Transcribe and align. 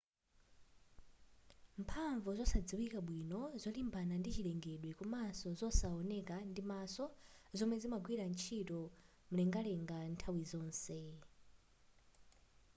mphamvu 1.81 2.29
zosadziwika 2.39 2.99
bwino 3.07 3.41
zolimbana 3.61 4.13
ndi 4.17 4.29
chilengedwe 4.35 4.91
komanso 4.99 5.47
zosaoneka 5.59 6.35
ndimaso 6.51 7.05
zomwe 7.57 7.75
zimagwira 7.81 8.23
ntchito 8.31 8.81
mlengalenga 9.31 9.97
nthawi 10.11 10.43
zonse 10.51 10.99